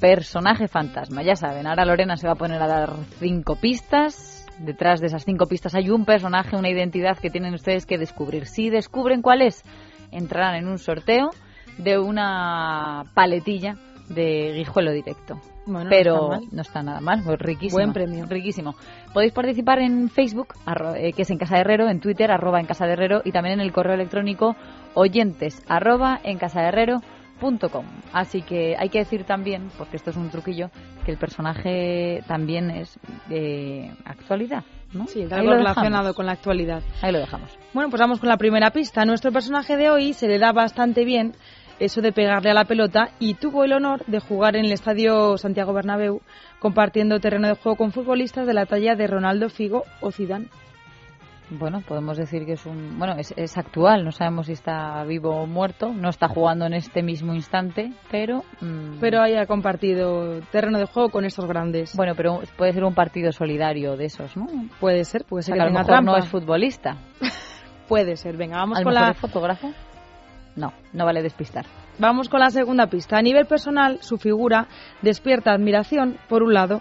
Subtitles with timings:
[0.00, 1.22] personaje fantasma.
[1.22, 4.46] Ya saben, ahora Lorena se va a poner a dar cinco pistas.
[4.58, 8.46] Detrás de esas cinco pistas hay un personaje, una identidad que tienen ustedes que descubrir.
[8.46, 9.64] Si descubren cuál es,
[10.12, 11.30] entrarán en un sorteo
[11.78, 13.76] de una paletilla
[14.08, 15.40] de guijuelo directo.
[15.66, 17.78] Bueno, no pero está no está nada mal, pues riquísimo.
[17.78, 18.26] Buen premio.
[18.26, 18.74] Riquísimo.
[19.14, 22.60] Podéis participar en Facebook, arro- eh, que es en Casa de Herrero, en Twitter, arroba
[22.60, 24.54] en Casa de Herrero, y también en el correo electrónico
[24.92, 27.00] oyentes, arroba en Casa de Herrero
[28.12, 30.70] Así que hay que decir también, porque esto es un truquillo,
[31.04, 32.98] que el personaje también es
[33.28, 35.06] de actualidad, ¿no?
[35.06, 36.82] Sí, algo relacionado con la actualidad.
[37.02, 37.56] Ahí lo dejamos.
[37.72, 39.04] Bueno, pues vamos con la primera pista.
[39.04, 41.32] Nuestro personaje de hoy se le da bastante bien
[41.78, 45.36] eso de pegarle a la pelota y tuvo el honor de jugar en el estadio
[45.36, 46.20] Santiago Bernabéu
[46.60, 50.48] compartiendo terreno de juego con futbolistas de la talla de Ronaldo, Figo o Zidane.
[51.58, 52.98] Bueno, podemos decir que es un.
[52.98, 56.74] Bueno, es, es actual, no sabemos si está vivo o muerto, no está jugando en
[56.74, 58.42] este mismo instante, pero.
[58.60, 61.94] mm, Pero haya compartido terreno de juego con estos grandes.
[61.96, 64.46] Bueno, pero puede ser un partido solidario de esos, ¿no?
[64.80, 66.12] puede ser, puede O ser sea, que a lo mejor trampa.
[66.12, 66.96] no es futbolista.
[67.88, 68.36] Puede ser.
[68.38, 69.70] Venga, vamos ¿A lo con la fotógrafo?
[70.56, 71.66] No, no vale despistar.
[71.98, 73.18] Vamos con la segunda pista.
[73.18, 74.68] A nivel personal, su figura
[75.02, 76.80] despierta admiración, por un lado,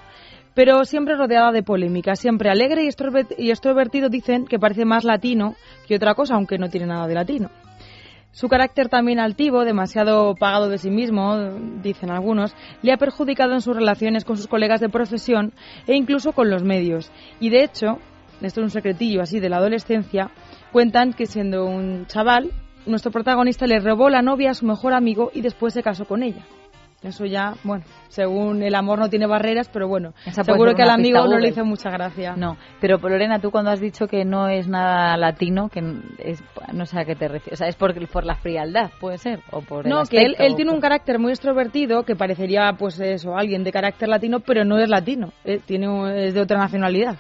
[0.53, 2.15] pero siempre rodeada de polémica.
[2.15, 5.55] Siempre alegre y extrover- y extrovertido dicen que parece más latino
[5.87, 7.49] que otra cosa, aunque no tiene nada de latino.
[8.31, 11.37] Su carácter también altivo, demasiado pagado de sí mismo,
[11.83, 15.53] dicen algunos, le ha perjudicado en sus relaciones con sus colegas de profesión
[15.85, 17.11] e incluso con los medios.
[17.39, 17.99] Y de hecho,
[18.41, 20.31] esto es un secretillo así de la adolescencia,
[20.71, 22.49] cuentan que siendo un chaval,
[22.87, 26.23] nuestro protagonista le robó la novia a su mejor amigo y después se casó con
[26.23, 26.43] ella.
[27.03, 30.89] Eso ya, bueno, según el amor no tiene barreras, pero bueno, Esa seguro que al
[30.89, 32.35] amigo no le hizo mucha gracia.
[32.37, 35.81] No, pero Lorena, tú cuando has dicho que no es nada latino, que
[36.19, 37.53] es, no sé a qué te refieres.
[37.53, 40.35] O sea, es por, por la frialdad, puede ser, o por el No, que él,
[40.39, 44.39] él tiene por- un carácter muy extrovertido que parecería, pues eso, alguien de carácter latino,
[44.39, 47.17] pero no es latino, eh, tiene, es de otra nacionalidad.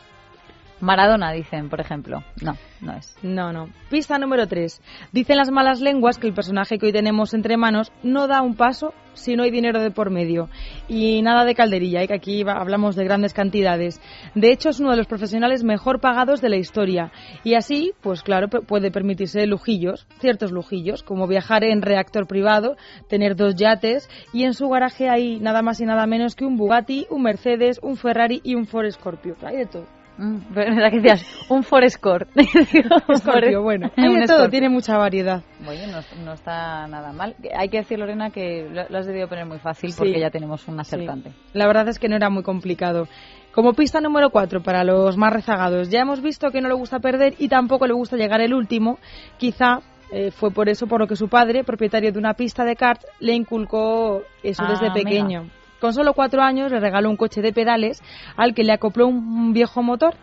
[0.83, 2.23] Maradona, dicen, por ejemplo.
[2.41, 3.15] No, no es.
[3.23, 3.69] No, no.
[3.89, 4.81] Pista número 3.
[5.13, 8.55] Dicen las malas lenguas que el personaje que hoy tenemos entre manos no da un
[8.55, 10.49] paso si no hay dinero de por medio.
[10.89, 12.07] Y nada de calderilla, ¿eh?
[12.07, 14.01] que aquí hablamos de grandes cantidades.
[14.35, 17.13] De hecho, es uno de los profesionales mejor pagados de la historia.
[17.45, 22.75] Y así, pues claro, puede permitirse lujillos, ciertos lujillos, como viajar en reactor privado,
[23.07, 26.57] tener dos yates y en su garaje hay nada más y nada menos que un
[26.57, 29.37] Bugatti, un Mercedes, un Ferrari y un Ford Scorpio.
[29.43, 30.02] Hay de todo.
[30.17, 32.27] Mm, pero era que decías, un Forescore.
[33.17, 35.41] Scorpio, bueno, hay un de todo, tiene mucha variedad.
[35.63, 37.35] Bueno, no, no está nada mal.
[37.57, 39.97] Hay que decir, Lorena, que lo, lo has debido poner muy fácil Sí.
[39.97, 40.81] porque ya tenemos un Sí.
[40.81, 41.31] acertante.
[41.53, 43.07] La verdad es que no era muy complicado.
[43.53, 46.99] Como pista número 4 para los más rezagados, ya hemos visto que no le gusta
[46.99, 48.97] perder y tampoco le gusta llegar el último.
[49.37, 49.79] Quizá
[50.11, 53.01] eh, fue por eso por lo que su padre, propietario de una pista de kart,
[53.19, 55.49] le inculcó eso Ah, desde pequeño.
[55.83, 58.01] Con solo cuatro años le regaló un coche de pedales
[58.37, 60.15] al que le acopló un viejo motor.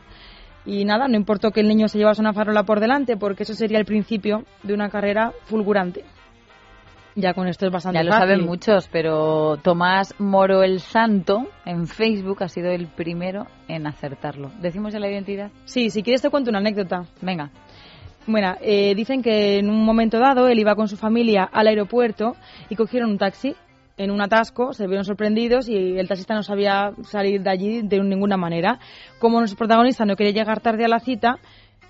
[0.65, 3.53] Y nada, no importó que el niño se llevase una farola por delante, porque eso
[3.53, 6.03] sería el principio de una carrera fulgurante.
[7.15, 8.29] Ya con esto es bastante Ya lo fácil.
[8.29, 14.51] saben muchos, pero Tomás Moro el Santo en Facebook ha sido el primero en acertarlo.
[14.63, 15.51] ¿Decimos ya la identidad?
[15.67, 17.05] Sí, si quieres te cuento una anécdota.
[17.21, 17.51] Venga.
[18.27, 22.35] Bueno, eh, dicen que en un momento dado él iba con su familia al aeropuerto
[22.71, 23.55] y cogieron un taxi
[24.03, 28.01] en un atasco, se vieron sorprendidos y el taxista no sabía salir de allí de
[28.03, 28.79] ninguna manera.
[29.19, 31.37] Como nuestro protagonista no quería llegar tarde a la cita,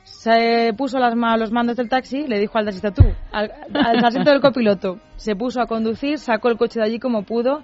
[0.03, 4.05] se puso las ma- los mandos del taxi, le dijo al taxista tú, al, al
[4.05, 7.63] asiento del copiloto, se puso a conducir, sacó el coche de allí como pudo,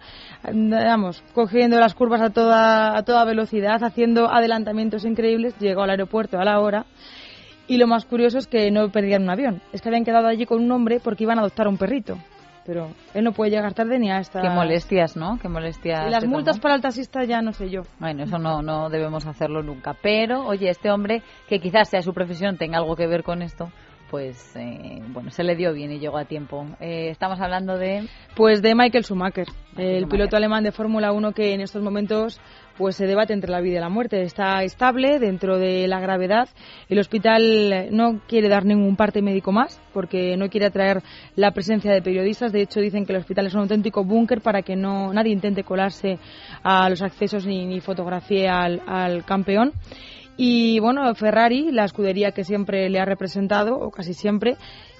[0.52, 6.38] vamos, cogiendo las curvas a toda, a toda velocidad, haciendo adelantamientos increíbles, llegó al aeropuerto
[6.38, 6.86] a la hora
[7.66, 9.60] y lo más curioso es que no perdían un avión.
[9.72, 12.16] Es que habían quedado allí con un hombre porque iban a adoptar a un perrito.
[12.66, 14.42] Pero él no puede llegar tarde ni a esta...
[14.42, 15.38] Qué molestias, ¿no?
[15.40, 16.08] Qué molestias.
[16.08, 16.62] Y las multas tomó.
[16.62, 17.82] para el taxista ya no sé yo.
[18.00, 19.94] Bueno, eso no, no debemos hacerlo nunca.
[20.02, 23.70] Pero, oye, este hombre, que quizás sea su profesión, tenga algo que ver con esto,
[24.10, 26.66] pues, eh, bueno, se le dio bien y llegó a tiempo.
[26.80, 28.08] Eh, estamos hablando de...
[28.34, 29.46] Pues de Michael Schumacher,
[29.76, 30.08] el Schumacher.
[30.08, 32.40] piloto alemán de Fórmula 1 que en estos momentos
[32.76, 34.22] pues se debate entre la vida y la muerte.
[34.22, 36.48] Está estable dentro de la gravedad.
[36.88, 41.02] El hospital no quiere dar ningún parte médico más porque no quiere atraer
[41.34, 42.52] la presencia de periodistas.
[42.52, 45.64] De hecho, dicen que el hospital es un auténtico búnker para que no nadie intente
[45.64, 46.18] colarse
[46.62, 49.72] a los accesos ni, ni fotografíe al, al campeón.
[50.36, 54.56] Y bueno, Ferrari, la escudería que siempre le ha representado, o casi siempre,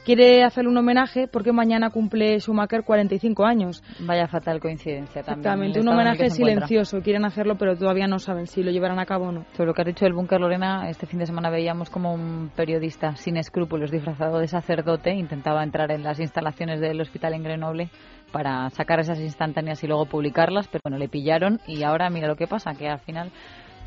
[0.07, 3.83] quiere hacerle un homenaje porque mañana cumple Schumacher 45 años.
[3.99, 5.41] Vaya fatal coincidencia también.
[5.41, 7.01] Exactamente, un homenaje silencioso.
[7.03, 9.45] Quieren hacerlo, pero todavía no saben si lo llevarán a cabo o no.
[9.53, 12.51] Sobre lo que ha dicho el búnker Lorena, este fin de semana veíamos como un
[12.55, 17.91] periodista sin escrúpulos disfrazado de sacerdote intentaba entrar en las instalaciones del hospital en Grenoble
[18.31, 22.37] para sacar esas instantáneas y luego publicarlas, pero bueno, le pillaron y ahora mira lo
[22.37, 23.31] que pasa, que al final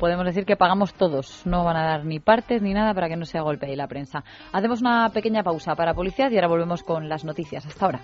[0.00, 1.42] podemos decir que pagamos todos.
[1.44, 3.86] No van a dar ni partes ni nada para que no sea golpe ahí la
[3.86, 4.24] prensa.
[4.52, 7.64] Hacemos una pequeña pausa para publicidad y ahora volvemos con las noticias.
[7.66, 8.00] Hasta ahora.